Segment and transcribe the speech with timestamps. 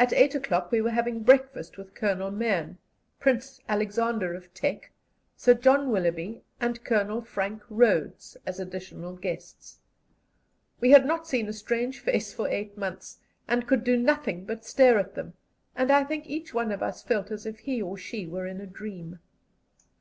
[0.00, 2.78] At eight o'clock we were having breakfast with Colonel Mahon,
[3.20, 4.90] Prince Alexander of Teck,
[5.36, 9.78] Sir John Willoughby, and Colonel Frank Rhodes, as additional guests.
[10.80, 14.64] We had not seen a strange face for eight months, and could do nothing but
[14.64, 15.34] stare at them,
[15.76, 18.60] and I think each one of us felt as if he or she were in
[18.60, 19.20] a dream.